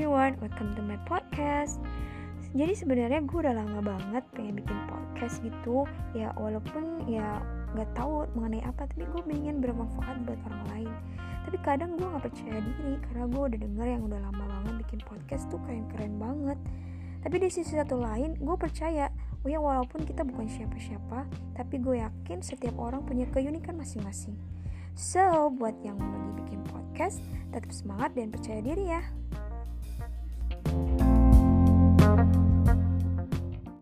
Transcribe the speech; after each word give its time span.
everyone, 0.00 0.32
welcome 0.40 0.72
to 0.72 0.80
my 0.80 0.96
podcast. 1.04 1.76
Jadi 2.56 2.72
sebenarnya 2.72 3.20
gue 3.20 3.36
udah 3.36 3.52
lama 3.52 3.84
banget 3.84 4.24
pengen 4.32 4.56
bikin 4.56 4.80
podcast 4.88 5.44
gitu, 5.44 5.84
ya 6.16 6.32
walaupun 6.40 7.04
ya 7.04 7.44
gak 7.76 7.84
tahu 7.92 8.24
mengenai 8.32 8.64
apa, 8.64 8.88
tapi 8.88 9.04
gue 9.04 9.20
pengen 9.28 9.60
bermanfaat 9.60 10.24
buat 10.24 10.40
orang 10.48 10.64
lain. 10.72 10.92
Tapi 11.44 11.56
kadang 11.60 12.00
gue 12.00 12.08
nggak 12.08 12.32
percaya 12.32 12.64
diri 12.64 12.96
karena 13.12 13.28
gue 13.28 13.42
udah 13.44 13.58
denger 13.60 13.86
yang 13.92 14.02
udah 14.08 14.20
lama 14.24 14.44
banget 14.48 14.74
bikin 14.88 15.00
podcast 15.04 15.44
tuh 15.52 15.60
keren-keren 15.68 16.16
banget. 16.16 16.56
Tapi 17.20 17.36
di 17.36 17.48
sisi 17.52 17.76
satu 17.76 18.00
lain, 18.00 18.40
gue 18.40 18.56
percaya, 18.56 19.12
oh 19.44 19.52
ya 19.52 19.60
walaupun 19.60 20.08
kita 20.08 20.24
bukan 20.24 20.48
siapa-siapa, 20.48 21.28
tapi 21.60 21.76
gue 21.76 22.00
yakin 22.00 22.40
setiap 22.40 22.72
orang 22.80 23.04
punya 23.04 23.28
keunikan 23.28 23.76
masing-masing. 23.76 24.32
So, 24.96 25.52
buat 25.52 25.76
yang 25.84 26.00
lagi 26.00 26.40
bikin 26.40 26.64
podcast, 26.72 27.20
tetap 27.52 27.68
semangat 27.68 28.16
dan 28.16 28.32
percaya 28.32 28.64
diri 28.64 28.96
ya. 28.96 29.19